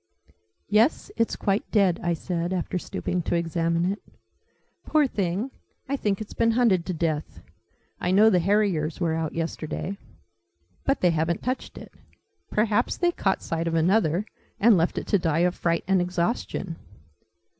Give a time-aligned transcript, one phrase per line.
[0.67, 4.01] "Yes, it's quite dead," I said, after stooping to examine it.
[4.83, 5.51] "Poor thing!
[5.87, 7.43] I think it's been hunted to death.
[7.99, 9.99] I know the harriers were out yesterday.
[10.87, 11.93] But they haven't touched it.
[12.49, 14.25] Perhaps they caught sight of another,
[14.59, 16.77] and left it to die of fright and exhaustion."